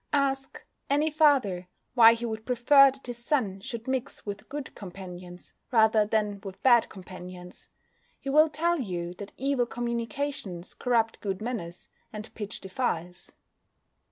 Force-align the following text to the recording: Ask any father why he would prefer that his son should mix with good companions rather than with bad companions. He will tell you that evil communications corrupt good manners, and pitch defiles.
Ask 0.13 0.65
any 0.89 1.11
father 1.11 1.67
why 1.93 2.15
he 2.15 2.25
would 2.25 2.43
prefer 2.43 2.89
that 2.89 3.05
his 3.05 3.19
son 3.23 3.59
should 3.59 3.87
mix 3.87 4.25
with 4.25 4.49
good 4.49 4.73
companions 4.73 5.53
rather 5.71 6.07
than 6.07 6.41
with 6.43 6.59
bad 6.63 6.89
companions. 6.89 7.69
He 8.19 8.31
will 8.31 8.49
tell 8.49 8.79
you 8.79 9.13
that 9.19 9.33
evil 9.37 9.67
communications 9.67 10.73
corrupt 10.73 11.21
good 11.21 11.39
manners, 11.39 11.87
and 12.11 12.33
pitch 12.33 12.61
defiles. 12.61 13.33